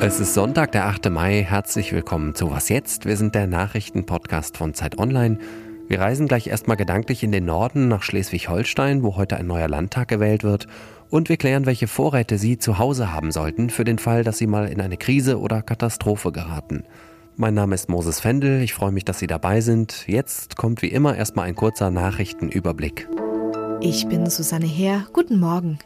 Es 0.00 0.20
ist 0.20 0.34
Sonntag, 0.34 0.72
der 0.72 0.86
8. 0.86 1.10
Mai. 1.10 1.44
Herzlich 1.46 1.92
willkommen 1.92 2.34
zu 2.34 2.50
Was 2.50 2.68
jetzt? 2.68 3.04
Wir 3.04 3.16
sind 3.16 3.34
der 3.34 3.46
Nachrichtenpodcast 3.46 4.56
von 4.56 4.74
Zeit 4.74 4.98
Online. 4.98 5.38
Wir 5.88 6.00
reisen 6.00 6.28
gleich 6.28 6.46
erstmal 6.46 6.76
gedanklich 6.76 7.22
in 7.22 7.32
den 7.32 7.44
Norden 7.44 7.88
nach 7.88 8.02
Schleswig-Holstein, 8.02 9.02
wo 9.02 9.16
heute 9.16 9.36
ein 9.36 9.46
neuer 9.46 9.68
Landtag 9.68 10.08
gewählt 10.08 10.44
wird. 10.44 10.66
Und 11.10 11.28
wir 11.28 11.36
klären, 11.36 11.66
welche 11.66 11.88
Vorräte 11.88 12.38
Sie 12.38 12.58
zu 12.58 12.78
Hause 12.78 13.12
haben 13.12 13.32
sollten, 13.32 13.70
für 13.70 13.84
den 13.84 13.98
Fall, 13.98 14.24
dass 14.24 14.38
Sie 14.38 14.46
mal 14.46 14.68
in 14.68 14.80
eine 14.80 14.96
Krise 14.96 15.38
oder 15.38 15.62
Katastrophe 15.62 16.32
geraten. 16.32 16.84
Mein 17.36 17.54
Name 17.54 17.74
ist 17.74 17.88
Moses 17.88 18.20
Fendel. 18.20 18.62
Ich 18.62 18.74
freue 18.74 18.92
mich, 18.92 19.04
dass 19.04 19.18
Sie 19.18 19.26
dabei 19.26 19.60
sind. 19.60 20.08
Jetzt 20.08 20.56
kommt 20.56 20.82
wie 20.82 20.88
immer 20.88 21.16
erstmal 21.16 21.46
ein 21.46 21.54
kurzer 21.54 21.90
Nachrichtenüberblick. 21.90 23.08
Ich 23.80 24.08
bin 24.08 24.28
Susanne 24.28 24.66
Heer. 24.66 25.06
Guten 25.12 25.38
Morgen. 25.38 25.78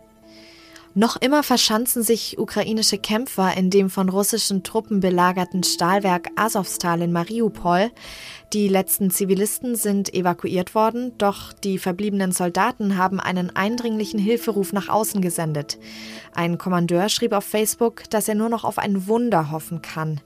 Noch 0.95 1.17
immer 1.17 1.43
verschanzen 1.43 2.03
sich 2.03 2.39
ukrainische 2.39 2.97
Kämpfer 2.97 3.55
in 3.55 3.69
dem 3.69 3.91
von 3.91 4.09
russischen 4.09 4.63
Truppen 4.63 5.01
belagerten 5.01 5.63
Stahlwerk 5.63 6.31
Azovstal 6.37 7.03
in 7.03 7.13
Mariupol. 7.13 7.91
Die 8.55 8.69
letzten 8.69 9.11
Zivilisten 9.11 9.75
sind 9.75 10.15
evakuiert 10.15 10.75
worden, 10.75 11.13
doch 11.19 11.53
die 11.53 11.79
verbliebenen 11.79 12.33
Soldaten 12.33 12.97
haben 12.97 13.21
einen 13.21 13.55
eindringlichen 13.55 14.19
Hilferuf 14.19 14.73
nach 14.73 14.89
außen 14.89 15.21
gesendet. 15.21 15.79
Ein 16.35 16.57
Kommandeur 16.57 17.11
schrieb 17.11 17.33
auf 17.33 17.45
Facebook, 17.45 18.09
dass 18.09 18.27
er 18.27 18.35
nur 18.35 18.49
noch 18.49 18.65
auf 18.65 18.79
ein 18.79 19.07
Wunder 19.07 19.51
hoffen 19.51 19.83
kann. 19.83 20.23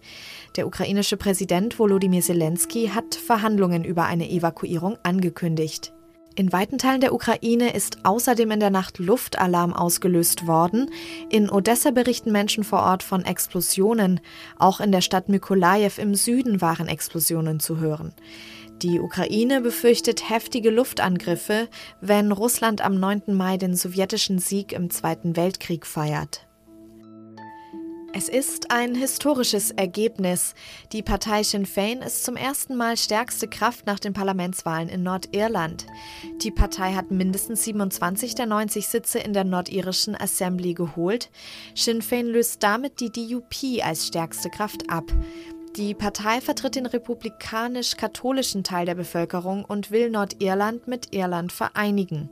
Der 0.55 0.69
ukrainische 0.69 1.17
Präsident 1.17 1.81
Volodymyr 1.81 2.23
Zelensky 2.23 2.93
hat 2.95 3.17
Verhandlungen 3.17 3.85
über 3.85 4.05
eine 4.05 4.31
Evakuierung 4.31 4.99
angekündigt. 5.03 5.93
In 6.39 6.53
weiten 6.53 6.77
Teilen 6.77 7.01
der 7.01 7.15
Ukraine 7.15 7.75
ist 7.75 8.05
außerdem 8.05 8.51
in 8.51 8.61
der 8.61 8.69
Nacht 8.69 8.99
Luftalarm 8.99 9.73
ausgelöst 9.73 10.47
worden. 10.47 10.91
In 11.31 11.49
Odessa 11.49 11.93
berichten 11.93 12.31
Menschen 12.31 12.63
vor 12.63 12.81
Ort 12.81 13.03
von 13.03 13.25
Explosionen. 13.25 14.21
Auch 14.59 14.81
in 14.81 14.93
der 14.93 15.01
Stadt 15.01 15.31
Mykolajew 15.31 15.99
im 15.99 16.15
Süden 16.15 16.61
waren 16.61 16.89
Explosionen 16.89 17.59
zu 17.59 17.79
hören. 17.79 18.13
Die 18.83 19.01
Ukraine 19.01 19.63
befürchtet 19.63 20.29
heftige 20.29 20.69
Luftangriffe, 20.69 21.69
wenn 22.03 22.31
Russland 22.31 22.83
am 22.83 23.01
9. 23.01 23.35
Mai 23.35 23.57
den 23.57 23.75
sowjetischen 23.75 24.39
Sieg 24.39 24.75
im 24.75 24.91
Zweiten 24.91 25.37
Weltkrieg 25.37 25.87
feiert. 25.87 26.46
Es 28.19 28.31
ist 28.31 28.71
ein 28.71 28.95
historisches 28.95 29.73
Ergebnis. 29.73 30.55
Die 30.91 31.03
Partei 31.03 31.43
Sinn 31.43 31.67
Féin 31.67 32.03
ist 32.03 32.25
zum 32.25 32.35
ersten 32.35 32.75
Mal 32.75 32.97
stärkste 32.97 33.47
Kraft 33.47 33.85
nach 33.85 33.99
den 33.99 34.15
Parlamentswahlen 34.15 34.89
in 34.89 35.03
Nordirland. 35.03 35.85
Die 36.41 36.51
Partei 36.51 36.95
hat 36.95 37.11
mindestens 37.11 37.65
27 37.65 38.35
der 38.35 38.47
90 38.47 38.89
Sitze 38.89 39.19
in 39.19 39.35
der 39.35 39.45
nordirischen 39.45 40.19
Assembly 40.19 40.73
geholt. 40.73 41.29
Sinn 41.75 42.01
Féin 42.01 42.23
löst 42.23 42.63
damit 42.63 43.01
die 43.01 43.13
DUP 43.13 43.85
als 43.85 44.07
stärkste 44.07 44.49
Kraft 44.49 44.89
ab. 44.89 45.13
Die 45.77 45.93
Partei 45.93 46.41
vertritt 46.41 46.77
den 46.77 46.87
republikanisch-katholischen 46.87 48.65
Teil 48.65 48.87
der 48.87 48.95
Bevölkerung 48.95 49.63
und 49.63 49.91
will 49.91 50.09
Nordirland 50.09 50.89
mit 50.89 51.15
Irland 51.15 51.53
vereinigen. 51.53 52.31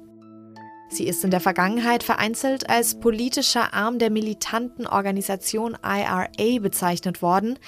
Sie 0.95 1.09
ist 1.09 1.25
in 1.25 1.33
der 1.33 1.41
Vergangenheit 1.41 2.05
vereinzelt 2.05 2.71
als 2.71 3.01
politischer 3.01 3.75
Arm 3.75 3.99
der 3.99 4.11
militanten 4.11 4.87
Organisation 4.87 5.77
IRA 5.85 6.61
bezeichnet 6.61 7.21
worden. 7.21 7.59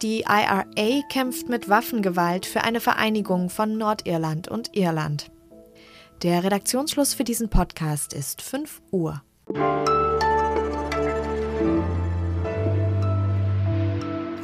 Die 0.00 0.20
IRA 0.20 0.64
kämpft 1.10 1.48
mit 1.48 1.68
Waffengewalt 1.68 2.46
für 2.46 2.62
eine 2.62 2.78
Vereinigung 2.80 3.50
von 3.50 3.76
Nordirland 3.76 4.46
und 4.46 4.76
Irland. 4.76 5.30
Der 6.22 6.44
Redaktionsschluss 6.44 7.14
für 7.14 7.24
diesen 7.24 7.48
Podcast 7.48 8.12
ist 8.12 8.42
5 8.42 8.80
Uhr. 8.92 9.22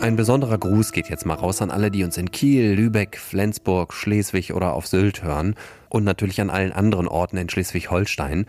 Ein 0.04 0.16
besonderer 0.16 0.58
Gruß 0.58 0.92
geht 0.92 1.08
jetzt 1.08 1.24
mal 1.24 1.32
raus 1.32 1.62
an 1.62 1.70
alle, 1.70 1.90
die 1.90 2.04
uns 2.04 2.18
in 2.18 2.30
Kiel, 2.30 2.74
Lübeck, 2.74 3.16
Flensburg, 3.16 3.94
Schleswig 3.94 4.52
oder 4.52 4.74
auf 4.74 4.86
Sylt 4.86 5.22
hören 5.22 5.54
und 5.88 6.04
natürlich 6.04 6.42
an 6.42 6.50
allen 6.50 6.72
anderen 6.72 7.08
Orten 7.08 7.38
in 7.38 7.48
Schleswig-Holstein. 7.48 8.44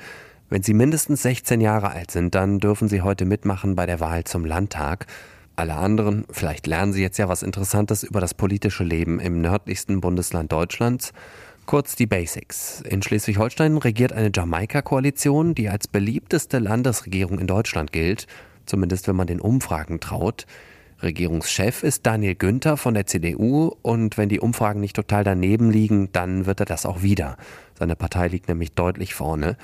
Wenn 0.49 0.63
Sie 0.63 0.73
mindestens 0.73 1.21
16 1.21 1.61
Jahre 1.61 1.91
alt 1.91 2.11
sind, 2.11 2.35
dann 2.35 2.59
dürfen 2.59 2.89
Sie 2.89 3.03
heute 3.03 3.23
mitmachen 3.23 3.73
bei 3.73 3.85
der 3.85 4.01
Wahl 4.01 4.25
zum 4.25 4.43
Landtag. 4.43 5.07
Alle 5.55 5.75
anderen, 5.75 6.25
vielleicht 6.29 6.67
lernen 6.67 6.91
Sie 6.91 7.01
jetzt 7.01 7.19
ja 7.19 7.29
was 7.29 7.41
Interessantes 7.41 8.03
über 8.03 8.19
das 8.19 8.33
politische 8.33 8.83
Leben 8.83 9.21
im 9.21 9.39
nördlichsten 9.39 10.01
Bundesland 10.01 10.51
Deutschlands. 10.51 11.13
Kurz 11.65 11.95
die 11.95 12.05
Basics. 12.05 12.81
In 12.81 13.01
Schleswig-Holstein 13.01 13.77
regiert 13.77 14.11
eine 14.11 14.29
Jamaika-Koalition, 14.35 15.55
die 15.55 15.69
als 15.69 15.87
beliebteste 15.87 16.59
Landesregierung 16.59 17.39
in 17.39 17.47
Deutschland 17.47 17.93
gilt, 17.93 18.27
zumindest 18.65 19.07
wenn 19.07 19.15
man 19.15 19.27
den 19.27 19.39
Umfragen 19.39 20.01
traut. 20.01 20.45
Regierungschef 21.05 21.83
ist 21.83 22.05
Daniel 22.05 22.35
Günther 22.35 22.75
von 22.75 22.93
der 22.93 23.05
CDU 23.05 23.71
und 23.81 24.17
wenn 24.17 24.27
die 24.27 24.41
Umfragen 24.41 24.81
nicht 24.81 24.95
total 24.95 25.23
daneben 25.23 25.71
liegen, 25.71 26.09
dann 26.11 26.45
wird 26.45 26.59
er 26.59 26.65
das 26.65 26.85
auch 26.85 27.01
wieder. 27.01 27.37
Seine 27.79 27.95
Partei 27.95 28.27
liegt 28.27 28.49
nämlich 28.49 28.73
deutlich 28.73 29.13
vorne. 29.13 29.55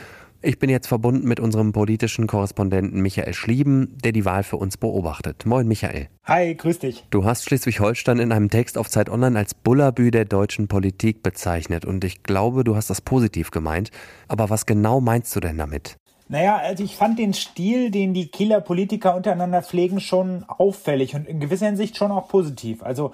Ich 0.44 0.58
bin 0.58 0.72
jetzt 0.72 0.88
verbunden 0.88 1.28
mit 1.28 1.40
unserem 1.40 1.72
politischen 1.72 2.26
Korrespondenten 2.26 3.00
Michael 3.02 3.34
Schlieben, 3.36 3.96
der 4.04 4.12
die 4.12 4.26
Wahl 4.26 4.42
für 4.42 4.58
uns 4.58 4.76
beobachtet. 4.76 5.46
Moin 5.46 5.68
Michael. 5.68 6.08
Hi, 6.24 6.56
grüß 6.56 6.80
dich. 6.80 7.06
Du 7.12 7.26
hast 7.26 7.44
Schleswig-Holstein 7.46 8.18
in 8.18 8.32
einem 8.32 8.50
Text 8.50 8.78
auf 8.78 8.90
Zeit 8.90 9.10
Online 9.10 9.38
als 9.38 9.54
Bullabü 9.54 10.10
der 10.10 10.26
deutschen 10.26 10.68
Politik 10.68 11.22
bezeichnet 11.22 11.86
und 11.86 12.04
ich 12.04 12.24
glaube, 12.24 12.64
du 12.64 12.76
hast 12.76 12.90
das 12.90 13.02
positiv 13.02 13.52
gemeint. 13.52 13.92
Aber 14.28 14.50
was 14.50 14.66
genau 14.66 15.00
meinst 15.00 15.36
du 15.36 15.42
denn 15.42 15.60
damit? 15.60 15.98
Naja, 16.32 16.56
also 16.56 16.82
ich 16.82 16.96
fand 16.96 17.20
den 17.20 17.34
Stil, 17.34 17.92
den 17.92 18.14
die 18.14 18.30
Kieler 18.30 18.62
Politiker 18.62 19.18
untereinander 19.18 19.62
pflegen, 19.62 20.00
schon 20.00 20.46
auffällig 20.48 21.14
und 21.14 21.28
in 21.28 21.42
gewisser 21.42 21.66
Hinsicht 21.66 21.98
schon 21.98 22.10
auch 22.10 22.30
positiv. 22.30 22.84
Also 22.84 23.12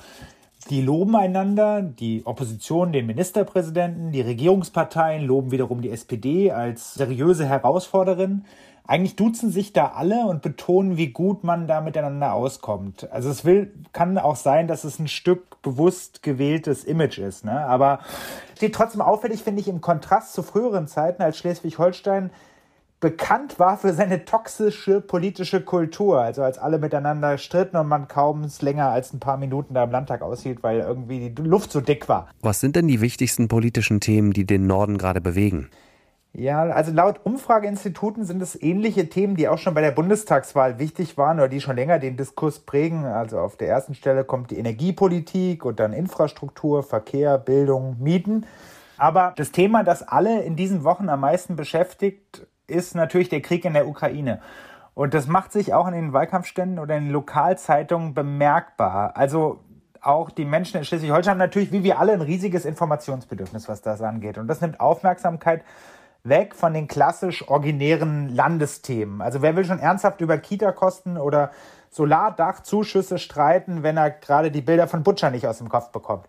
die 0.70 0.84
loben 0.84 1.16
einander, 1.16 1.82
die 1.82 2.22
Opposition 2.28 2.92
den 2.92 3.08
Ministerpräsidenten, 3.08 4.12
die 4.12 4.22
Regierungsparteien 4.22 5.26
loben 5.26 5.50
wiederum 5.50 5.82
die 5.82 5.90
SPD 5.90 6.52
als 6.52 6.94
seriöse 6.94 7.48
Herausforderin. 7.48 8.46
Eigentlich 8.86 9.16
duzen 9.16 9.50
sich 9.50 9.74
da 9.74 9.94
alle 9.96 10.28
und 10.28 10.44
betonen, 10.44 10.98
wie 10.98 11.08
gut 11.08 11.44
man 11.44 11.66
da 11.66 11.82
miteinander 11.82 12.34
auskommt. 12.34 13.12
Also 13.12 13.32
es 13.32 13.44
will, 13.44 13.74
kann 13.94 14.20
auch 14.20 14.36
sein, 14.36 14.68
dass 14.68 14.84
es 14.84 15.00
ein 15.00 15.08
Stück 15.08 15.60
bewusst 15.64 16.22
gewähltes 16.22 16.84
Image 16.84 17.18
ist, 17.18 17.46
ne? 17.46 17.66
Aber 17.66 18.00
steht 18.56 18.76
trotzdem 18.76 19.02
auffällig, 19.02 19.42
finde 19.42 19.62
ich, 19.62 19.68
im 19.68 19.82
Kontrast 19.82 20.34
zu 20.34 20.44
früheren 20.44 20.86
Zeiten, 20.86 21.24
als 21.24 21.40
Schleswig-Holstein 21.40 22.30
bekannt 23.00 23.59
war 23.59 23.78
für 23.78 23.94
seine 23.94 24.25
toxische 24.25 25.02
politische 25.02 25.62
Kultur. 25.62 26.22
Also 26.22 26.44
als 26.44 26.58
alle 26.58 26.80
miteinander 26.80 27.38
stritten 27.38 27.78
und 27.78 27.88
man 27.88 28.08
kaum 28.08 28.44
es 28.44 28.62
länger 28.62 28.90
als 28.90 29.13
ein 29.13 29.19
paar 29.19 29.38
Minuten 29.38 29.74
da 29.74 29.84
im 29.84 29.91
Landtag 29.91 30.22
aushielt, 30.22 30.63
weil 30.63 30.80
irgendwie 30.80 31.30
die 31.30 31.41
Luft 31.41 31.72
so 31.72 31.81
dick 31.81 32.09
war. 32.09 32.28
Was 32.41 32.59
sind 32.59 32.75
denn 32.75 32.88
die 32.88 33.02
wichtigsten 33.02 33.47
politischen 33.47 34.00
Themen, 34.00 34.34
die 34.34 34.46
den 34.46 34.66
Norden 34.68 34.97
gerade 34.97 35.22
bewegen? 35.22 35.69
Ja, 36.34 36.63
also 36.63 36.91
laut 36.91 37.22
Umfrageinstituten 37.24 38.24
sind 38.24 38.44
es 38.44 38.62
ähnliche 38.62 39.09
Themen, 39.09 39.36
die 39.36 39.47
auch 39.47 39.57
schon 39.57 39.74
bei 39.74 39.81
der 39.81 39.91
Bundestagswahl 39.91 40.78
wichtig 40.78 41.18
waren 41.18 41.40
oder 41.40 41.47
die 41.47 41.62
schon 41.62 41.75
länger 41.75 41.97
den 41.97 42.16
Diskurs 42.16 42.59
prägen. 42.59 43.06
Also 43.06 43.40
auf 43.40 43.57
der 43.57 43.69
ersten 43.69 43.96
Stelle 43.96 44.24
kommt 44.24 44.52
die 44.52 44.57
Energiepolitik 44.57 45.66
und 45.66 45.80
dann 45.80 45.94
Infrastruktur, 45.94 46.84
Verkehr, 46.84 47.40
Bildung, 47.40 47.97
Mieten. 48.00 48.46
Aber 48.97 49.34
das 49.36 49.52
Thema, 49.52 49.84
das 49.84 50.07
alle 50.07 50.44
in 50.44 50.56
diesen 50.56 50.84
Wochen 50.84 51.09
am 51.09 51.22
meisten 51.22 51.56
beschäftigt, 51.56 52.46
ist 52.68 52.96
natürlich 52.96 53.30
der 53.30 53.42
Krieg 53.42 53.66
in 53.66 53.74
der 53.74 53.88
Ukraine. 53.88 54.42
Und 54.94 55.14
das 55.14 55.28
macht 55.28 55.52
sich 55.52 55.74
auch 55.74 55.88
in 55.88 55.94
den 55.94 56.14
Wahlkampfständen 56.14 56.80
oder 56.80 56.98
in 56.98 57.06
den 57.06 57.14
Lokalzeitungen 57.14 58.14
bemerkbar. 58.14 59.16
Also 59.16 59.60
auch 60.02 60.30
die 60.30 60.46
Menschen 60.46 60.78
in 60.78 60.86
Schleswig-Holstein 60.86 61.32
haben 61.32 61.38
natürlich, 61.38 61.72
wie 61.72 61.84
wir 61.84 62.00
alle, 62.00 62.14
ein 62.14 62.22
riesiges 62.22 62.66
Informationsbedürfnis, 62.66 63.68
was 63.68 63.82
das 63.82 64.02
angeht. 64.02 64.38
Und 64.38 64.48
das 64.48 64.62
nimmt 64.62 64.80
Aufmerksamkeit 64.80 65.64
weg 66.24 66.56
von 66.56 66.74
den 66.74 66.88
klassisch 66.88 67.48
originären 67.48 68.30
Landesthemen. 68.30 69.22
Also 69.22 69.42
wer 69.42 69.56
will 69.56 69.66
schon 69.66 69.80
ernsthaft 69.80 70.22
über 70.22 70.38
Kita-Kosten 70.38 71.18
oder 71.18 71.52
Solardachzuschüsse 71.90 73.18
streiten, 73.18 73.84
wenn 73.84 73.98
er 73.98 74.12
gerade 74.12 74.52
die 74.52 74.62
Bilder 74.62 74.88
von 74.88 75.04
Butcher 75.04 75.31
nicht 75.31 75.48
aus 75.48 75.60
dem 75.60 75.70
Kopf 75.70 75.92
bekommt? 75.92 76.25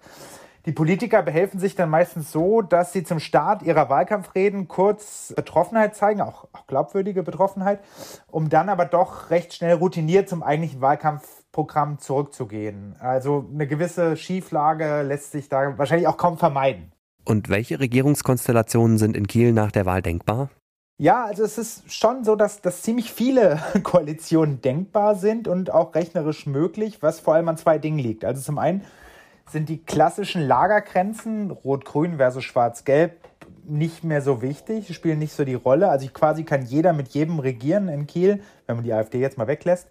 Die 0.69 0.75
Politiker 0.75 1.23
behelfen 1.23 1.59
sich 1.59 1.77
dann 1.77 1.89
meistens 1.89 2.31
so, 2.31 2.61
dass 2.61 2.93
sie 2.93 3.03
zum 3.03 3.21
Start 3.21 3.63
ihrer 3.63 3.89
Wahlkampfreden 3.89 4.69
kurz 4.69 5.33
Betroffenheit 5.35 5.97
zeigen, 5.97 6.21
auch, 6.21 6.47
auch 6.53 6.67
glaubwürdige 6.67 7.23
Betroffenheit, 7.23 7.81
um 8.27 8.51
dann 8.51 8.69
aber 8.69 8.85
doch 8.85 9.31
recht 9.31 9.55
schnell 9.55 9.77
routiniert 9.77 10.29
zum 10.29 10.43
eigentlichen 10.43 10.83
Wahlkampfprogramm 10.83 12.01
zurückzugehen. 12.01 12.97
Also 13.01 13.49
eine 13.51 13.67
gewisse 13.67 14.19
Schieflage 14.19 15.01
lässt 15.01 15.33
sich 15.33 15.49
da 15.49 15.79
wahrscheinlich 15.79 16.07
auch 16.07 16.19
kaum 16.19 16.37
vermeiden. 16.37 16.93
Und 17.25 17.49
welche 17.49 17.81
Regierungskonstellationen 17.81 18.99
sind 18.99 19.17
in 19.17 19.27
Kiel 19.27 19.55
nach 19.55 19.73
der 19.73 19.87
Wahl 19.87 20.03
denkbar? 20.03 20.51
Ja, 20.99 21.25
also 21.25 21.45
es 21.45 21.57
ist 21.57 21.91
schon 21.91 22.25
so, 22.25 22.37
dass, 22.37 22.61
dass 22.61 22.83
ziemlich 22.83 23.11
viele 23.11 23.59
Koalitionen 23.83 24.61
denkbar 24.61 25.15
sind 25.15 25.49
und 25.49 25.71
auch 25.71 25.95
rechnerisch 25.95 26.45
möglich, 26.45 26.99
was 27.01 27.21
vor 27.21 27.37
allem 27.37 27.49
an 27.49 27.57
zwei 27.57 27.79
Dingen 27.79 27.99
liegt. 27.99 28.27
Also 28.27 28.43
zum 28.43 28.59
einen 28.59 28.83
sind 29.51 29.69
die 29.69 29.83
klassischen 29.83 30.43
Lagergrenzen, 30.43 31.51
Rot-Grün 31.51 32.17
versus 32.17 32.45
Schwarz-Gelb, 32.45 33.13
nicht 33.65 34.05
mehr 34.05 34.23
so 34.23 34.41
wichtig, 34.43 34.95
spielen 34.95 35.19
nicht 35.19 35.33
so 35.33 35.45
die 35.45 35.55
Rolle. 35.55 35.89
Also 35.89 36.09
quasi 36.13 36.45
kann 36.45 36.65
jeder 36.65 36.93
mit 36.93 37.09
jedem 37.09 37.39
regieren 37.39 37.89
in 37.89 38.07
Kiel, 38.07 38.43
wenn 38.67 38.77
man 38.77 38.85
die 38.85 38.93
AfD 38.93 39.21
jetzt 39.21 39.39
mal 39.39 39.47
weglässt. 39.47 39.89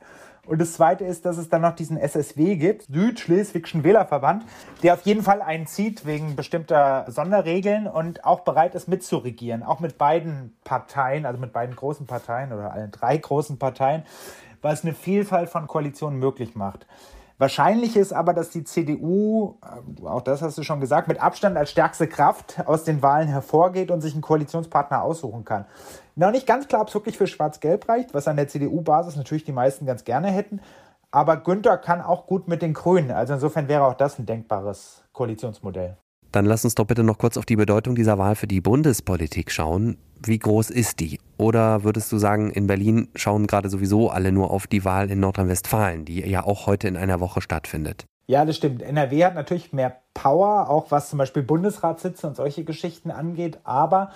Und 0.47 0.61
das 0.61 0.73
Zweite 0.73 1.03
ist, 1.03 1.25
dass 1.25 1.37
es 1.37 1.49
dann 1.49 1.61
noch 1.61 1.75
diesen 1.75 1.97
SSW 1.97 2.55
gibt, 2.55 2.83
Südschleswigschen 2.83 3.83
Wählerverband, 3.83 4.45
der 4.81 4.93
auf 4.93 5.01
jeden 5.01 5.21
Fall 5.21 5.41
einzieht 5.41 6.05
wegen 6.05 6.37
bestimmter 6.37 7.05
Sonderregeln 7.09 7.85
und 7.85 8.23
auch 8.23 8.39
bereit 8.41 8.73
ist 8.73 8.87
mitzuregieren, 8.87 9.61
auch 9.61 9.81
mit 9.81 9.97
beiden 9.97 10.55
Parteien, 10.63 11.25
also 11.25 11.39
mit 11.39 11.51
beiden 11.51 11.75
großen 11.75 12.07
Parteien 12.07 12.53
oder 12.53 12.71
allen 12.71 12.91
drei 12.91 13.17
großen 13.17 13.59
Parteien, 13.59 14.03
es 14.73 14.83
eine 14.83 14.93
Vielfalt 14.93 15.49
von 15.49 15.65
Koalitionen 15.65 16.19
möglich 16.19 16.55
macht. 16.55 16.87
Wahrscheinlich 17.39 17.95
ist 17.95 18.13
aber, 18.13 18.33
dass 18.33 18.49
die 18.49 18.63
CDU, 18.63 19.57
äh, 19.61 20.05
auch 20.07 20.21
das 20.21 20.41
hast 20.41 20.57
du 20.57 20.63
schon 20.63 20.79
gesagt, 20.79 21.07
mit 21.07 21.21
Abstand 21.21 21.55
als 21.55 21.69
stärkste 21.69 22.07
Kraft 22.07 22.59
aus 22.65 22.83
den 22.83 23.01
Wahlen 23.03 23.27
hervorgeht 23.27 23.91
und 23.91 24.01
sich 24.01 24.13
einen 24.13 24.23
Koalitionspartner 24.23 25.03
aussuchen 25.03 25.45
kann. 25.45 25.65
Noch 26.15 26.31
nicht 26.31 26.47
ganz 26.47 26.67
klar, 26.67 26.81
ob 26.81 26.87
es 26.87 26.95
wirklich 26.95 27.17
für 27.17 27.27
Schwarz-Gelb 27.27 27.87
reicht, 27.87 28.15
was 28.15 28.27
an 28.27 28.37
der 28.37 28.47
CDU-Basis 28.47 29.15
natürlich 29.15 29.43
die 29.43 29.51
meisten 29.51 29.85
ganz 29.85 30.03
gerne 30.03 30.29
hätten. 30.29 30.61
Aber 31.11 31.37
Günther 31.37 31.77
kann 31.77 32.01
auch 32.01 32.25
gut 32.25 32.47
mit 32.47 32.63
den 32.63 32.73
Grünen. 32.73 33.11
Also 33.11 33.35
insofern 33.35 33.67
wäre 33.67 33.85
auch 33.85 33.93
das 33.93 34.17
ein 34.17 34.25
denkbares 34.25 35.03
Koalitionsmodell. 35.13 35.95
Dann 36.31 36.45
lass 36.45 36.65
uns 36.65 36.75
doch 36.75 36.85
bitte 36.85 37.03
noch 37.03 37.17
kurz 37.17 37.37
auf 37.37 37.45
die 37.45 37.55
Bedeutung 37.55 37.95
dieser 37.95 38.17
Wahl 38.17 38.35
für 38.35 38.47
die 38.47 38.61
Bundespolitik 38.61 39.51
schauen. 39.51 39.97
Wie 40.23 40.39
groß 40.39 40.69
ist 40.69 40.99
die? 40.99 41.19
Oder 41.37 41.83
würdest 41.83 42.11
du 42.11 42.17
sagen, 42.17 42.49
in 42.49 42.67
Berlin 42.67 43.09
schauen 43.15 43.47
gerade 43.47 43.69
sowieso 43.69 44.09
alle 44.09 44.31
nur 44.31 44.51
auf 44.51 44.67
die 44.67 44.83
Wahl 44.83 45.11
in 45.11 45.19
Nordrhein-Westfalen, 45.19 46.05
die 46.05 46.21
ja 46.21 46.43
auch 46.43 46.65
heute 46.65 46.87
in 46.87 46.97
einer 46.97 47.19
Woche 47.19 47.41
stattfindet? 47.41 48.05
Ja, 48.25 48.43
das 48.43 48.57
stimmt. 48.57 48.81
NRW 48.81 49.23
hat 49.23 49.35
natürlich 49.35 49.71
mehr 49.71 50.01
Power, 50.13 50.69
auch 50.69 50.91
was 50.91 51.09
zum 51.09 51.19
Beispiel 51.19 51.43
Bundesratssitze 51.43 52.27
und 52.27 52.35
solche 52.35 52.63
Geschichten 52.63 53.09
angeht. 53.11 53.59
Aber 53.63 54.11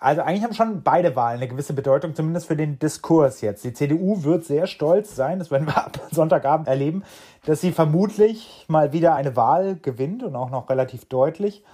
also 0.00 0.22
eigentlich 0.22 0.44
haben 0.44 0.54
schon 0.54 0.82
beide 0.82 1.16
Wahlen 1.16 1.38
eine 1.38 1.48
gewisse 1.48 1.72
Bedeutung, 1.72 2.14
zumindest 2.14 2.46
für 2.46 2.54
den 2.54 2.78
Diskurs 2.78 3.40
jetzt. 3.40 3.64
Die 3.64 3.72
CDU 3.72 4.22
wird 4.22 4.44
sehr 4.44 4.68
stolz 4.68 5.16
sein, 5.16 5.40
das 5.40 5.50
werden 5.50 5.66
wir 5.66 5.76
ab 5.86 5.98
Sonntagabend 6.12 6.68
erleben, 6.68 7.02
dass 7.44 7.60
sie 7.60 7.72
vermutlich 7.72 8.64
mal 8.68 8.92
wieder 8.92 9.16
eine 9.16 9.34
Wahl 9.34 9.76
gewinnt 9.76 10.22
und 10.22 10.36
auch 10.36 10.50
noch 10.50 10.70
relativ 10.70 11.06
deutlich. 11.06 11.64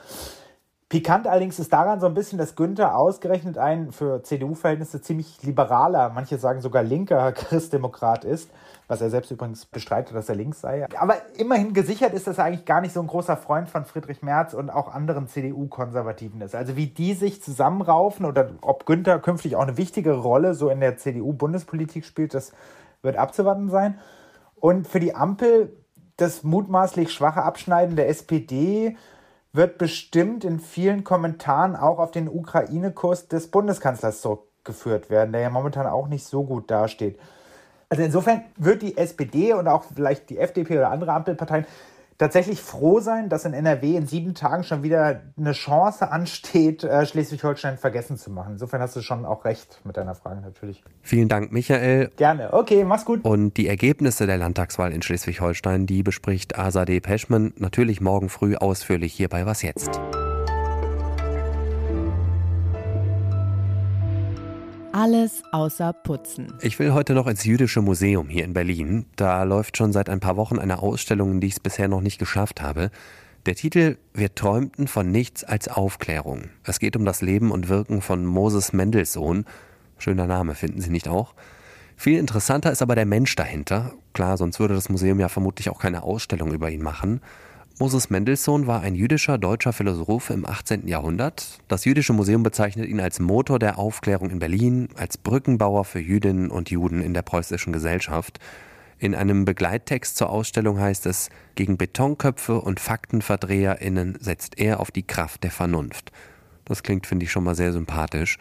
Pikant 0.94 1.26
allerdings 1.26 1.58
ist 1.58 1.72
daran 1.72 1.98
so 1.98 2.06
ein 2.06 2.14
bisschen, 2.14 2.38
dass 2.38 2.54
Günther 2.54 2.96
ausgerechnet 2.96 3.58
ein 3.58 3.90
für 3.90 4.22
CDU-Verhältnisse 4.22 5.02
ziemlich 5.02 5.42
liberaler, 5.42 6.10
manche 6.10 6.38
sagen 6.38 6.60
sogar 6.60 6.84
linker 6.84 7.32
Christdemokrat 7.32 8.24
ist 8.24 8.48
was 8.86 9.00
er 9.00 9.10
selbst 9.10 9.30
übrigens 9.30 9.64
bestreitet, 9.64 10.14
dass 10.14 10.28
er 10.28 10.34
links 10.34 10.60
sei. 10.60 10.86
Aber 10.98 11.16
immerhin 11.36 11.72
gesichert 11.72 12.12
ist, 12.12 12.26
dass 12.26 12.38
er 12.38 12.44
eigentlich 12.44 12.66
gar 12.66 12.80
nicht 12.80 12.92
so 12.92 13.00
ein 13.00 13.06
großer 13.06 13.36
Freund 13.36 13.68
von 13.68 13.84
Friedrich 13.84 14.22
Merz 14.22 14.52
und 14.52 14.70
auch 14.70 14.92
anderen 14.92 15.26
CDU-Konservativen 15.26 16.40
ist. 16.40 16.54
Also 16.54 16.76
wie 16.76 16.88
die 16.88 17.14
sich 17.14 17.42
zusammenraufen 17.42 18.26
oder 18.26 18.50
ob 18.60 18.84
Günther 18.86 19.18
künftig 19.18 19.56
auch 19.56 19.62
eine 19.62 19.76
wichtige 19.76 20.12
Rolle 20.12 20.54
so 20.54 20.68
in 20.68 20.80
der 20.80 20.96
CDU-Bundespolitik 20.96 22.04
spielt, 22.04 22.34
das 22.34 22.52
wird 23.02 23.16
abzuwarten 23.16 23.70
sein. 23.70 23.98
Und 24.56 24.86
für 24.86 25.00
die 25.00 25.14
Ampel 25.14 25.74
das 26.16 26.44
mutmaßlich 26.44 27.12
schwache 27.12 27.42
Abschneiden 27.42 27.96
der 27.96 28.08
SPD 28.08 28.96
wird 29.54 29.78
bestimmt 29.78 30.44
in 30.44 30.58
vielen 30.58 31.04
Kommentaren 31.04 31.76
auch 31.76 32.00
auf 32.00 32.10
den 32.10 32.28
Ukraine-Kurs 32.28 33.28
des 33.28 33.50
Bundeskanzlers 33.50 34.20
zurückgeführt 34.20 35.10
werden, 35.10 35.32
der 35.32 35.42
ja 35.42 35.50
momentan 35.50 35.86
auch 35.86 36.08
nicht 36.08 36.24
so 36.24 36.42
gut 36.42 36.70
dasteht. 36.70 37.18
Also 37.88 38.02
insofern 38.02 38.42
wird 38.56 38.82
die 38.82 38.96
SPD 38.96 39.52
und 39.52 39.68
auch 39.68 39.84
vielleicht 39.94 40.28
die 40.28 40.38
FDP 40.38 40.78
oder 40.78 40.90
andere 40.90 41.12
Ampelparteien 41.12 41.66
tatsächlich 42.18 42.60
froh 42.60 43.00
sein, 43.00 43.28
dass 43.28 43.44
in 43.44 43.54
NRW 43.54 43.96
in 43.96 44.06
sieben 44.06 44.34
Tagen 44.34 44.64
schon 44.64 44.82
wieder 44.82 45.22
eine 45.36 45.52
Chance 45.52 46.10
ansteht, 46.10 46.84
äh, 46.84 47.06
Schleswig-Holstein 47.06 47.78
vergessen 47.78 48.16
zu 48.16 48.30
machen. 48.30 48.52
Insofern 48.52 48.80
hast 48.80 48.96
du 48.96 49.00
schon 49.00 49.24
auch 49.24 49.44
recht 49.44 49.80
mit 49.84 49.96
deiner 49.96 50.14
Frage 50.14 50.40
natürlich. 50.40 50.82
Vielen 51.02 51.28
Dank, 51.28 51.52
Michael. 51.52 52.10
Gerne. 52.16 52.52
Okay, 52.52 52.84
mach's 52.84 53.04
gut. 53.04 53.24
Und 53.24 53.56
die 53.56 53.68
Ergebnisse 53.68 54.26
der 54.26 54.38
Landtagswahl 54.38 54.92
in 54.92 55.02
Schleswig-Holstein, 55.02 55.86
die 55.86 56.02
bespricht 56.02 56.58
Azadeh 56.58 57.00
Peschman 57.00 57.52
natürlich 57.56 58.00
morgen 58.00 58.28
früh 58.28 58.56
ausführlich 58.56 59.12
hier 59.12 59.28
bei 59.28 59.46
Was 59.46 59.62
jetzt. 59.62 60.00
Alles 64.94 65.42
außer 65.50 65.92
Putzen. 65.92 66.54
Ich 66.60 66.78
will 66.78 66.92
heute 66.92 67.14
noch 67.14 67.26
ins 67.26 67.42
Jüdische 67.42 67.82
Museum 67.82 68.28
hier 68.28 68.44
in 68.44 68.52
Berlin. 68.52 69.06
Da 69.16 69.42
läuft 69.42 69.76
schon 69.76 69.92
seit 69.92 70.08
ein 70.08 70.20
paar 70.20 70.36
Wochen 70.36 70.60
eine 70.60 70.78
Ausstellung, 70.78 71.40
die 71.40 71.48
ich 71.48 71.54
es 71.54 71.60
bisher 71.60 71.88
noch 71.88 72.00
nicht 72.00 72.20
geschafft 72.20 72.62
habe. 72.62 72.92
Der 73.46 73.56
Titel 73.56 73.98
Wir 74.12 74.36
träumten 74.36 74.86
von 74.86 75.10
nichts 75.10 75.42
als 75.42 75.66
Aufklärung. 75.66 76.50
Es 76.62 76.78
geht 76.78 76.94
um 76.94 77.04
das 77.04 77.22
Leben 77.22 77.50
und 77.50 77.68
Wirken 77.68 78.02
von 78.02 78.24
Moses 78.24 78.72
Mendelssohn. 78.72 79.46
Schöner 79.98 80.28
Name, 80.28 80.54
finden 80.54 80.80
Sie 80.80 80.90
nicht 80.90 81.08
auch? 81.08 81.34
Viel 81.96 82.20
interessanter 82.20 82.70
ist 82.70 82.80
aber 82.80 82.94
der 82.94 83.04
Mensch 83.04 83.34
dahinter. 83.34 83.94
Klar, 84.12 84.36
sonst 84.36 84.60
würde 84.60 84.74
das 84.74 84.90
Museum 84.90 85.18
ja 85.18 85.28
vermutlich 85.28 85.70
auch 85.70 85.80
keine 85.80 86.04
Ausstellung 86.04 86.52
über 86.52 86.70
ihn 86.70 86.84
machen. 86.84 87.20
Moses 87.80 88.08
Mendelssohn 88.08 88.68
war 88.68 88.82
ein 88.82 88.94
jüdischer 88.94 89.36
deutscher 89.36 89.72
Philosoph 89.72 90.30
im 90.30 90.46
18. 90.46 90.86
Jahrhundert. 90.86 91.58
Das 91.66 91.84
Jüdische 91.84 92.12
Museum 92.12 92.44
bezeichnet 92.44 92.88
ihn 92.88 93.00
als 93.00 93.18
Motor 93.18 93.58
der 93.58 93.80
Aufklärung 93.80 94.30
in 94.30 94.38
Berlin, 94.38 94.88
als 94.94 95.18
Brückenbauer 95.18 95.84
für 95.84 95.98
Jüdinnen 95.98 96.52
und 96.52 96.70
Juden 96.70 97.02
in 97.02 97.14
der 97.14 97.22
preußischen 97.22 97.72
Gesellschaft. 97.72 98.38
In 99.00 99.16
einem 99.16 99.44
Begleittext 99.44 100.16
zur 100.16 100.30
Ausstellung 100.30 100.78
heißt 100.78 101.04
es, 101.06 101.30
gegen 101.56 101.76
Betonköpfe 101.76 102.60
und 102.60 102.78
FaktenverdreherInnen 102.78 104.18
setzt 104.20 104.56
er 104.60 104.78
auf 104.78 104.92
die 104.92 105.02
Kraft 105.02 105.42
der 105.42 105.50
Vernunft. 105.50 106.12
Das 106.66 106.84
klingt, 106.84 107.08
finde 107.08 107.24
ich, 107.24 107.32
schon 107.32 107.42
mal 107.42 107.56
sehr 107.56 107.72
sympathisch. 107.72 108.38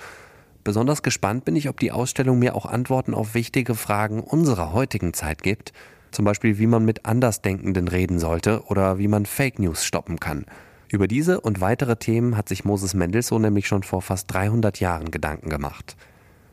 Besonders 0.64 1.02
gespannt 1.02 1.44
bin 1.44 1.56
ich, 1.56 1.70
ob 1.70 1.80
die 1.80 1.92
Ausstellung 1.92 2.38
mir 2.38 2.56
auch 2.56 2.68
Antworten 2.68 3.16
auf 3.16 3.34
wichtige 3.34 3.74
Fragen 3.74 4.20
unserer 4.22 4.74
heutigen 4.74 5.16
Zeit 5.16 5.42
gibt– 5.42 5.74
zum 6.14 6.26
Beispiel 6.26 6.60
wie 6.60 6.68
man 6.68 6.86
mit 6.86 7.06
Andersdenkenden 7.06 7.88
reden 7.88 8.20
sollte 8.20 8.64
oder 8.68 8.98
wie 8.98 9.08
man 9.08 9.26
Fake 9.26 9.60
News 9.60 9.84
stoppen 9.84 10.20
kann. 10.20 10.46
Über 10.90 11.08
diese 11.08 11.42
und 11.42 11.60
weitere 11.60 11.96
Themen 11.96 12.38
hat 12.38 12.48
sich 12.48 12.66
Moses 12.66 12.94
Mendelssohn 12.94 13.42
nämlich 13.42 13.68
schon 13.68 13.84
vor 13.84 14.02
fast 14.02 14.32
300 14.32 14.80
Jahren 14.80 15.10
Gedanken 15.10 15.50
gemacht. 15.50 15.98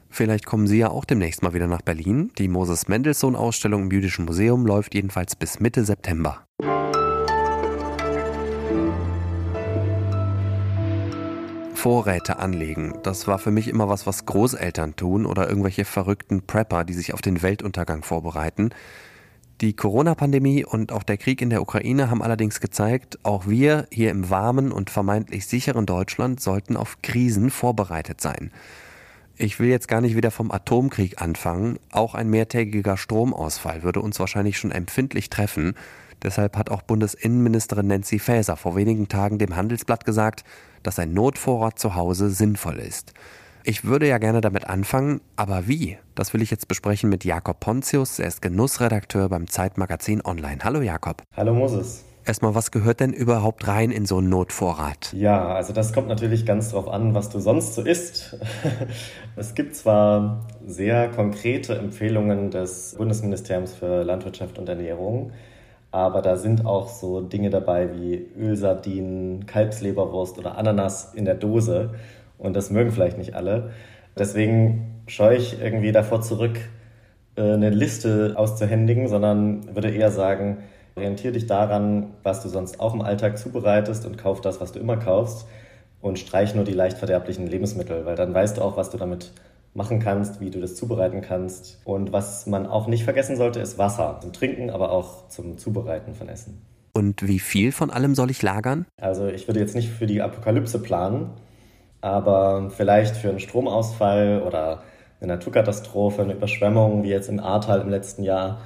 Vielleicht 0.08 0.46
kommen 0.46 0.66
Sie 0.66 0.78
ja 0.78 0.88
auch 0.90 1.04
demnächst 1.04 1.42
mal 1.42 1.54
wieder 1.54 1.68
nach 1.68 1.82
Berlin. 1.82 2.32
Die 2.38 2.48
Moses 2.48 2.88
Mendelssohn 2.88 3.36
Ausstellung 3.36 3.82
im 3.82 3.90
Jüdischen 3.90 4.24
Museum 4.24 4.66
läuft 4.66 4.94
jedenfalls 4.94 5.36
bis 5.36 5.60
Mitte 5.60 5.84
September. 5.84 6.44
Vorräte 11.80 12.38
anlegen. 12.38 12.94
Das 13.04 13.26
war 13.26 13.38
für 13.38 13.50
mich 13.50 13.66
immer 13.68 13.88
was, 13.88 14.06
was 14.06 14.26
Großeltern 14.26 14.96
tun 14.96 15.24
oder 15.24 15.48
irgendwelche 15.48 15.86
verrückten 15.86 16.42
Prepper, 16.42 16.84
die 16.84 16.92
sich 16.92 17.14
auf 17.14 17.22
den 17.22 17.40
Weltuntergang 17.40 18.02
vorbereiten. 18.02 18.70
Die 19.60 19.76
Corona-Pandemie 19.76 20.64
und 20.64 20.90
auch 20.90 21.02
der 21.02 21.18
Krieg 21.18 21.42
in 21.42 21.50
der 21.50 21.60
Ukraine 21.60 22.08
haben 22.08 22.22
allerdings 22.22 22.60
gezeigt, 22.60 23.18
auch 23.24 23.46
wir 23.46 23.86
hier 23.92 24.10
im 24.10 24.30
warmen 24.30 24.72
und 24.72 24.88
vermeintlich 24.88 25.46
sicheren 25.46 25.84
Deutschland 25.84 26.40
sollten 26.40 26.78
auf 26.78 27.02
Krisen 27.02 27.50
vorbereitet 27.50 28.22
sein. 28.22 28.52
Ich 29.36 29.60
will 29.60 29.68
jetzt 29.68 29.86
gar 29.86 30.00
nicht 30.00 30.16
wieder 30.16 30.30
vom 30.30 30.50
Atomkrieg 30.50 31.20
anfangen. 31.20 31.78
Auch 31.90 32.14
ein 32.14 32.30
mehrtägiger 32.30 32.96
Stromausfall 32.96 33.82
würde 33.82 34.00
uns 34.00 34.18
wahrscheinlich 34.18 34.56
schon 34.56 34.70
empfindlich 34.70 35.28
treffen. 35.28 35.74
Deshalb 36.22 36.56
hat 36.56 36.70
auch 36.70 36.80
Bundesinnenministerin 36.80 37.86
Nancy 37.86 38.18
Faeser 38.18 38.56
vor 38.56 38.76
wenigen 38.76 39.08
Tagen 39.08 39.38
dem 39.38 39.56
Handelsblatt 39.56 40.06
gesagt, 40.06 40.42
dass 40.82 40.98
ein 40.98 41.12
Notvorrat 41.12 41.78
zu 41.78 41.94
Hause 41.94 42.30
sinnvoll 42.30 42.78
ist. 42.78 43.12
Ich 43.62 43.84
würde 43.84 44.08
ja 44.08 44.16
gerne 44.16 44.40
damit 44.40 44.66
anfangen, 44.66 45.20
aber 45.36 45.68
wie? 45.68 45.98
Das 46.14 46.32
will 46.32 46.40
ich 46.40 46.50
jetzt 46.50 46.66
besprechen 46.66 47.10
mit 47.10 47.24
Jakob 47.24 47.60
Pontius. 47.60 48.18
Er 48.18 48.28
ist 48.28 48.40
Genussredakteur 48.40 49.28
beim 49.28 49.48
Zeitmagazin 49.48 50.24
Online. 50.24 50.58
Hallo 50.64 50.80
Jakob. 50.80 51.22
Hallo 51.36 51.52
Moses. 51.52 52.04
Erstmal, 52.24 52.54
was 52.54 52.70
gehört 52.70 53.00
denn 53.00 53.12
überhaupt 53.12 53.66
rein 53.68 53.90
in 53.90 54.06
so 54.06 54.18
einen 54.18 54.30
Notvorrat? 54.30 55.12
Ja, 55.12 55.48
also 55.54 55.74
das 55.74 55.92
kommt 55.92 56.08
natürlich 56.08 56.46
ganz 56.46 56.70
drauf 56.70 56.88
an, 56.88 57.14
was 57.14 57.28
du 57.28 57.38
sonst 57.38 57.74
so 57.74 57.82
isst. 57.82 58.38
es 59.36 59.54
gibt 59.54 59.76
zwar 59.76 60.46
sehr 60.66 61.08
konkrete 61.10 61.76
Empfehlungen 61.76 62.50
des 62.50 62.94
Bundesministeriums 62.96 63.74
für 63.74 64.04
Landwirtschaft 64.04 64.58
und 64.58 64.68
Ernährung, 64.68 65.32
aber 65.90 66.22
da 66.22 66.36
sind 66.36 66.64
auch 66.64 66.88
so 66.88 67.20
Dinge 67.20 67.50
dabei 67.50 67.94
wie 67.94 68.14
Ölsardinen, 68.38 69.46
Kalbsleberwurst 69.46 70.38
oder 70.38 70.56
Ananas 70.56 71.12
in 71.14 71.24
der 71.24 71.34
Dose. 71.34 71.90
Und 72.40 72.56
das 72.56 72.70
mögen 72.70 72.90
vielleicht 72.90 73.18
nicht 73.18 73.34
alle. 73.34 73.70
Deswegen 74.18 75.02
scheue 75.06 75.36
ich 75.36 75.60
irgendwie 75.60 75.92
davor 75.92 76.22
zurück, 76.22 76.58
äh, 77.36 77.42
eine 77.42 77.70
Liste 77.70 78.34
auszuhändigen, 78.36 79.06
sondern 79.08 79.74
würde 79.74 79.90
eher 79.90 80.10
sagen, 80.10 80.58
orientiere 80.96 81.34
dich 81.34 81.46
daran, 81.46 82.08
was 82.22 82.42
du 82.42 82.48
sonst 82.48 82.80
auch 82.80 82.94
im 82.94 83.02
Alltag 83.02 83.38
zubereitest 83.38 84.06
und 84.06 84.18
kauf 84.18 84.40
das, 84.40 84.60
was 84.60 84.72
du 84.72 84.80
immer 84.80 84.96
kaufst 84.96 85.46
und 86.00 86.18
streich 86.18 86.54
nur 86.54 86.64
die 86.64 86.72
leicht 86.72 86.98
verderblichen 86.98 87.46
Lebensmittel, 87.46 88.06
weil 88.06 88.16
dann 88.16 88.34
weißt 88.34 88.56
du 88.56 88.62
auch, 88.62 88.76
was 88.76 88.90
du 88.90 88.98
damit 88.98 89.32
machen 89.74 90.00
kannst, 90.00 90.40
wie 90.40 90.50
du 90.50 90.60
das 90.60 90.74
zubereiten 90.74 91.20
kannst. 91.20 91.80
Und 91.84 92.12
was 92.12 92.46
man 92.46 92.66
auch 92.66 92.88
nicht 92.88 93.04
vergessen 93.04 93.36
sollte, 93.36 93.60
ist 93.60 93.78
Wasser 93.78 94.18
zum 94.20 94.32
Trinken, 94.32 94.70
aber 94.70 94.90
auch 94.90 95.28
zum 95.28 95.58
Zubereiten 95.58 96.14
von 96.14 96.28
Essen. 96.28 96.60
Und 96.92 97.26
wie 97.26 97.38
viel 97.38 97.70
von 97.70 97.90
allem 97.90 98.14
soll 98.16 98.30
ich 98.30 98.42
lagern? 98.42 98.86
Also 99.00 99.28
ich 99.28 99.46
würde 99.46 99.60
jetzt 99.60 99.76
nicht 99.76 99.90
für 99.90 100.06
die 100.06 100.22
Apokalypse 100.22 100.80
planen, 100.80 101.30
Aber 102.00 102.70
vielleicht 102.70 103.16
für 103.16 103.28
einen 103.28 103.40
Stromausfall 103.40 104.42
oder 104.46 104.82
eine 105.20 105.34
Naturkatastrophe, 105.34 106.22
eine 106.22 106.34
Überschwemmung, 106.34 107.02
wie 107.02 107.10
jetzt 107.10 107.28
im 107.28 107.40
Ahrtal 107.40 107.80
im 107.80 107.90
letzten 107.90 108.22
Jahr. 108.22 108.60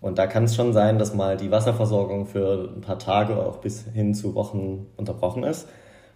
Und 0.00 0.18
da 0.18 0.26
kann 0.26 0.44
es 0.44 0.54
schon 0.54 0.72
sein, 0.72 0.98
dass 0.98 1.14
mal 1.14 1.36
die 1.36 1.50
Wasserversorgung 1.50 2.26
für 2.26 2.72
ein 2.76 2.80
paar 2.80 2.98
Tage 2.98 3.34
oder 3.34 3.46
auch 3.46 3.58
bis 3.58 3.84
hin 3.92 4.14
zu 4.14 4.34
Wochen 4.34 4.86
unterbrochen 4.96 5.42
ist. 5.42 5.68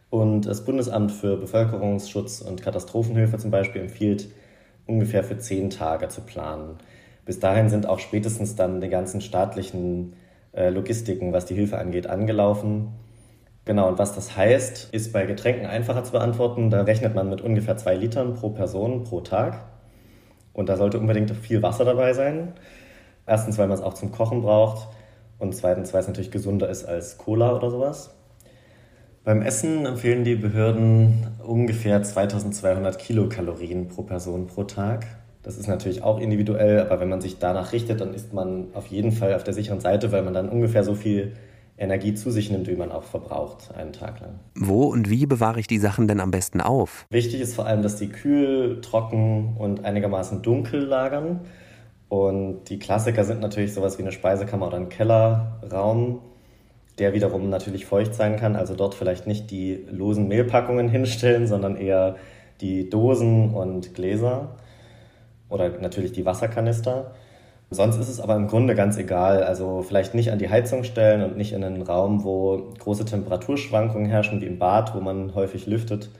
Und 0.09 0.43
das 0.43 0.65
Bundesamt 0.65 1.11
für 1.11 1.37
Bevölkerungsschutz 1.37 2.43
und 2.43 2.63
Katastrophenhilfe 2.63 3.39
zum 3.39 3.51
Beispiel 3.51 3.83
empfiehlt, 3.83 4.29
ungefähr 4.87 5.25
für 5.25 5.39
zehn 5.39 5.71
Tage 5.71 6.09
zu 6.09 6.21
planen. 6.21 6.77
Bis 7.25 7.41
dahin 7.41 7.69
sind 7.69 7.87
auch 7.87 7.99
spätestens 7.99 8.57
dann 8.57 8.81
die 8.81 8.89
ganzen 8.89 9.21
staatlichen 9.21 10.15
äh, 10.53 10.71
Logistiken, 10.71 11.33
was 11.33 11.47
die 11.47 11.55
Hilfe 11.55 11.79
angeht, 11.79 12.09
angelaufen. 12.09 12.89
Genau, 13.65 13.89
und 13.89 13.99
was 13.99 14.15
das 14.15 14.37
heißt, 14.37 14.89
ist 14.93 15.13
bei 15.13 15.25
Getränken 15.25 15.67
einfacher 15.67 16.03
zu 16.03 16.13
beantworten. 16.13 16.71
Da 16.71 16.83
rechnet 16.83 17.15
man 17.15 17.31
mit 17.31 17.41
ungefähr 17.41 17.77
zwei 17.77 17.95
Litern 17.95 18.35
pro 18.35 18.51
Person 18.51 19.05
pro 19.05 19.21
Tag. 19.21 19.65
Und 20.53 20.69
da 20.69 20.77
sollte 20.77 20.99
unbedingt 20.99 21.31
viel 21.31 21.63
Wasser 21.63 21.85
dabei 21.85 22.13
sein. 22.13 22.55
Erstens, 23.27 23.59
weil 23.59 23.69
man 23.69 23.79
es 23.79 23.85
auch 23.85 23.95
zum 23.95 24.11
Kochen 24.11 24.43
braucht. 24.43 24.89
Und 25.39 25.55
zweitens, 25.55 25.95
weil 25.95 26.01
es 26.01 26.09
natürlich 26.09 26.33
gesunder 26.33 26.69
ist 26.69 26.85
als 26.85 27.19
Cola 27.19 27.55
oder 27.55 27.71
sowas. 27.71 28.15
Beim 29.25 29.43
Essen 29.43 29.87
empfehlen 29.87 30.25
die 30.25 30.35
Behörden 30.35 31.29
ungefähr 31.47 32.03
2200 32.03 32.99
Kilokalorien 32.99 33.87
pro 33.87 34.03
Person 34.03 34.49
pro 34.49 34.65
Tag. 34.65 35.07
Das 35.45 35.57
ist 35.57 35.69
natürlich 35.69 36.03
auch 36.03 36.19
individuell, 36.19 36.81
aber 36.81 37.01
wenn 37.01 37.09
man 37.09 37.21
sich 37.21 37.39
danach 37.39 37.73
richtet, 37.73 38.01
dann 38.01 38.15
ist 38.15 38.33
man 38.33 38.69
auf 38.75 38.89
jeden 38.89 39.13
Fall 39.13 39.35
auf 39.35 39.45
der 39.45 39.55
sicheren 39.55 39.81
Seite, 39.81 40.11
weil 40.11 40.23
man 40.23 40.35
dann 40.35 40.49
ungefähr 40.49 40.83
so 40.83 40.95
viel 40.95 41.33
Energie 41.79 42.15
zu 42.15 42.31
sich 42.31 42.51
nimmt, 42.51 42.69
wie 42.69 42.77
man 42.77 42.93
auch 42.93 43.03
verbraucht, 43.03 43.75
einen 43.75 43.93
Tag 43.93 44.21
lang. 44.21 44.39
Wo 44.55 44.85
und 44.85 45.11
wie 45.11 45.27
bewahre 45.27 45.59
ich 45.59 45.67
die 45.67 45.79
Sachen 45.79 46.07
denn 46.07 46.21
am 46.21 46.31
besten 46.31 46.61
auf? 46.61 47.07
Wichtig 47.11 47.41
ist 47.41 47.55
vor 47.55 47.67
allem, 47.67 47.83
dass 47.83 47.97
die 47.97 48.09
kühl, 48.09 48.81
trocken 48.83 49.57
und 49.59 49.85
einigermaßen 49.85 50.43
dunkel 50.43 50.81
lagern. 50.81 51.41
Und 52.09 52.65
die 52.69 52.79
Klassiker 52.79 53.25
sind 53.25 53.41
natürlich 53.41 53.73
sowas 53.73 53.99
wie 53.99 54.03
eine 54.03 54.13
Speisekammer 54.13 54.67
oder 54.67 54.77
ein 54.77 54.91
Kellerraum, 54.91 56.21
der 56.99 57.15
wiederum 57.15 57.49
natürlich 57.49 57.87
feucht 57.87 58.15
sein 58.15 58.37
kann. 58.37 58.55
Also 58.55 58.75
dort 58.75 58.95
vielleicht 58.95 59.27
nicht 59.27 59.51
die 59.51 59.87
losen 59.91 60.29
Mehlpackungen 60.29 60.89
hinstellen, 60.91 61.47
sondern 61.47 61.77
eher 61.77 62.17
die 62.61 62.91
Dosen 62.91 63.55
und 63.55 63.95
Gläser 63.95 64.57
oder 65.49 65.71
natürlich 65.81 66.13
die 66.13 66.27
Wasserkanister. 66.27 67.13
Sonst 67.75 67.97
ist 67.97 68.09
es 68.09 68.21
aber 68.21 68.37
im 68.37 68.49
Grunde 68.49 68.75
ganz 68.75 68.97
egal. 68.97 69.43
Also 69.43 69.83
vielleicht 69.83 70.15
nicht 70.15 70.31
an 70.31 70.39
die 70.39 70.49
Heizung 70.49 70.85
stellen 70.85 71.23
und 71.23 71.37
nicht 71.37 71.53
in 71.53 71.65
einen 71.65 71.83
Raum, 71.83 72.25
wo 72.25 72.73
große 72.79 73.05
Temperaturschwankungen 73.05 74.09
herrschen, 74.09 74.41
wie 74.41 74.47
im 74.47 74.59
Bad, 74.59 74.95
wo 74.95 75.01
man 75.01 75.35
häufig 75.35 75.67
lüftet. 75.67 76.11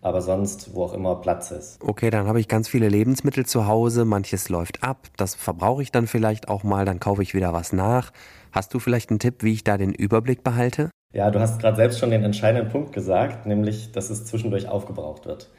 Aber 0.00 0.22
sonst, 0.22 0.74
wo 0.74 0.84
auch 0.84 0.94
immer 0.94 1.16
Platz 1.16 1.50
ist. 1.50 1.82
Okay, 1.82 2.10
dann 2.10 2.28
habe 2.28 2.38
ich 2.38 2.46
ganz 2.46 2.68
viele 2.68 2.88
Lebensmittel 2.88 3.44
zu 3.46 3.66
Hause. 3.66 4.04
Manches 4.04 4.48
läuft 4.48 4.84
ab. 4.84 5.08
Das 5.16 5.34
verbrauche 5.34 5.82
ich 5.82 5.90
dann 5.90 6.06
vielleicht 6.06 6.48
auch 6.48 6.62
mal. 6.62 6.84
Dann 6.84 7.00
kaufe 7.00 7.22
ich 7.22 7.34
wieder 7.34 7.52
was 7.52 7.72
nach. 7.72 8.12
Hast 8.52 8.72
du 8.74 8.78
vielleicht 8.78 9.10
einen 9.10 9.18
Tipp, 9.18 9.42
wie 9.42 9.52
ich 9.52 9.64
da 9.64 9.76
den 9.76 9.92
Überblick 9.92 10.44
behalte? 10.44 10.90
Ja, 11.12 11.30
du 11.30 11.40
hast 11.40 11.58
gerade 11.58 11.76
selbst 11.76 11.98
schon 11.98 12.10
den 12.10 12.22
entscheidenden 12.22 12.70
Punkt 12.70 12.92
gesagt, 12.92 13.46
nämlich, 13.46 13.92
dass 13.92 14.10
es 14.10 14.24
zwischendurch 14.26 14.68
aufgebraucht 14.68 15.26
wird. 15.26 15.50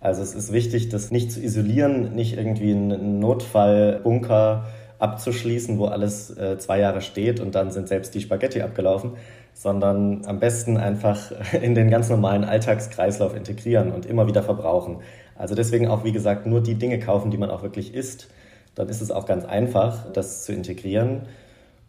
Also 0.00 0.22
es 0.22 0.34
ist 0.34 0.52
wichtig, 0.52 0.90
das 0.90 1.10
nicht 1.10 1.32
zu 1.32 1.40
isolieren, 1.40 2.14
nicht 2.14 2.36
irgendwie 2.36 2.72
einen 2.72 3.18
Notfallbunker 3.18 4.66
abzuschließen, 4.98 5.78
wo 5.78 5.86
alles 5.86 6.36
äh, 6.36 6.58
zwei 6.58 6.80
Jahre 6.80 7.00
steht 7.00 7.40
und 7.40 7.54
dann 7.54 7.70
sind 7.70 7.88
selbst 7.88 8.14
die 8.14 8.20
Spaghetti 8.20 8.62
abgelaufen, 8.62 9.12
sondern 9.54 10.26
am 10.26 10.40
besten 10.40 10.76
einfach 10.76 11.32
in 11.62 11.74
den 11.74 11.90
ganz 11.90 12.08
normalen 12.08 12.44
Alltagskreislauf 12.44 13.34
integrieren 13.34 13.92
und 13.92 14.06
immer 14.06 14.26
wieder 14.26 14.42
verbrauchen. 14.42 14.98
Also 15.36 15.54
deswegen 15.54 15.88
auch, 15.88 16.04
wie 16.04 16.12
gesagt, 16.12 16.46
nur 16.46 16.60
die 16.60 16.74
Dinge 16.74 16.98
kaufen, 16.98 17.30
die 17.30 17.38
man 17.38 17.50
auch 17.50 17.62
wirklich 17.62 17.94
isst. 17.94 18.28
Dann 18.74 18.88
ist 18.88 19.00
es 19.00 19.10
auch 19.10 19.26
ganz 19.26 19.44
einfach, 19.44 20.12
das 20.12 20.44
zu 20.44 20.52
integrieren 20.52 21.22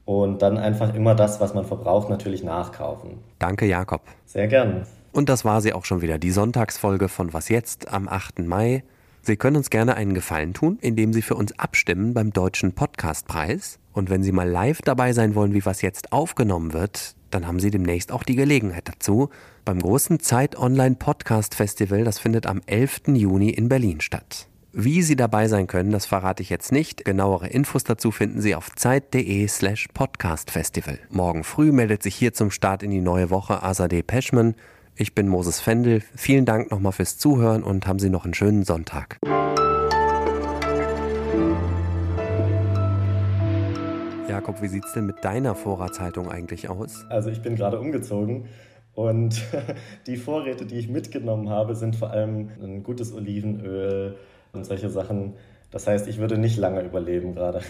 und 0.05 0.41
dann 0.41 0.57
einfach 0.57 0.93
immer 0.95 1.13
das, 1.13 1.39
was 1.39 1.53
man 1.53 1.65
verbraucht, 1.65 2.09
natürlich 2.09 2.43
nachkaufen. 2.43 3.19
Danke, 3.37 3.65
Jakob. 3.65 4.01
Sehr 4.25 4.47
gern. 4.47 4.87
Und 5.11 5.29
das 5.29 5.45
war 5.45 5.61
sie 5.61 5.73
auch 5.73 5.85
schon 5.85 6.01
wieder, 6.01 6.17
die 6.17 6.31
Sonntagsfolge 6.31 7.09
von 7.09 7.33
Was 7.33 7.49
jetzt 7.49 7.91
am 7.91 8.07
8. 8.07 8.39
Mai. 8.39 8.83
Sie 9.29 9.37
können 9.37 9.57
uns 9.57 9.69
gerne 9.69 9.95
einen 9.95 10.15
Gefallen 10.15 10.55
tun, 10.55 10.79
indem 10.81 11.13
Sie 11.13 11.21
für 11.21 11.35
uns 11.35 11.51
abstimmen 11.59 12.15
beim 12.15 12.33
Deutschen 12.33 12.73
Podcastpreis. 12.73 13.77
Und 13.93 14.09
wenn 14.09 14.23
Sie 14.23 14.31
mal 14.31 14.49
live 14.49 14.81
dabei 14.81 15.13
sein 15.13 15.35
wollen, 15.35 15.53
wie 15.53 15.63
was 15.67 15.83
jetzt 15.83 16.11
aufgenommen 16.11 16.73
wird, 16.73 17.13
dann 17.29 17.45
haben 17.45 17.59
Sie 17.59 17.69
demnächst 17.69 18.11
auch 18.11 18.23
die 18.23 18.35
Gelegenheit 18.35 18.87
dazu 18.87 19.29
beim 19.65 19.81
großen 19.81 20.19
Zeit 20.19 20.57
Online 20.57 20.95
Podcast 20.95 21.53
Festival, 21.53 22.05
das 22.05 22.17
findet 22.17 22.47
am 22.47 22.61
11. 22.65 23.01
Juni 23.09 23.51
in 23.51 23.69
Berlin 23.69 24.01
statt. 24.01 24.47
Wie 24.71 25.03
Sie 25.03 25.15
dabei 25.15 25.47
sein 25.47 25.67
können, 25.67 25.91
das 25.91 26.07
verrate 26.07 26.41
ich 26.41 26.49
jetzt 26.49 26.71
nicht. 26.71 27.05
Genauere 27.05 27.49
Infos 27.49 27.83
dazu 27.83 28.09
finden 28.09 28.41
Sie 28.41 28.55
auf 28.55 28.71
zeit.de 28.75 29.47
slash 29.47 29.89
podcastfestival. 29.93 30.97
Morgen 31.11 31.43
früh 31.43 31.71
meldet 31.71 32.01
sich 32.01 32.15
hier 32.15 32.33
zum 32.33 32.49
Start 32.49 32.81
in 32.81 32.89
die 32.89 32.99
neue 32.99 33.29
Woche 33.29 33.61
Azadeh 33.61 34.01
Peschman. 34.01 34.55
Ich 35.01 35.15
bin 35.15 35.29
Moses 35.29 35.61
Fendel. 35.61 36.01
Vielen 36.13 36.43
Dank 36.43 36.71
nochmal 36.71 36.91
fürs 36.91 37.17
Zuhören 37.17 37.63
und 37.63 37.87
haben 37.87 37.99
Sie 37.99 38.09
noch 38.09 38.25
einen 38.25 38.33
schönen 38.33 38.65
Sonntag. 38.65 39.17
Jakob, 44.27 44.61
wie 44.61 44.67
sieht 44.67 44.83
es 44.83 44.91
denn 44.91 45.05
mit 45.05 45.23
deiner 45.23 45.55
Vorratshaltung 45.55 46.29
eigentlich 46.29 46.67
aus? 46.67 47.05
Also 47.07 47.29
ich 47.29 47.41
bin 47.41 47.55
gerade 47.55 47.79
umgezogen 47.79 48.47
und 48.93 49.41
die 50.05 50.17
Vorräte, 50.17 50.65
die 50.65 50.75
ich 50.75 50.89
mitgenommen 50.89 51.47
habe, 51.47 51.75
sind 51.75 51.95
vor 51.95 52.11
allem 52.11 52.49
ein 52.61 52.83
gutes 52.83 53.13
Olivenöl 53.13 54.17
und 54.51 54.65
solche 54.65 54.89
Sachen. 54.89 55.35
Das 55.71 55.87
heißt, 55.87 56.09
ich 56.09 56.17
würde 56.17 56.37
nicht 56.37 56.57
lange 56.57 56.81
überleben 56.81 57.35
gerade. 57.35 57.61